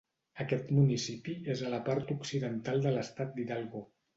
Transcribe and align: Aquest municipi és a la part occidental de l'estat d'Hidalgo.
Aquest 0.43 0.71
municipi 0.77 1.35
és 1.55 1.63
a 1.67 1.71
la 1.75 1.81
part 1.91 2.15
occidental 2.17 2.83
de 2.87 2.95
l'estat 2.97 3.35
d'Hidalgo. 3.39 3.89